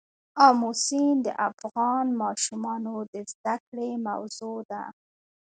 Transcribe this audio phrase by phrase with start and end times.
[0.45, 4.83] آمو سیند د افغان ماشومانو د زده کړې موضوع ده.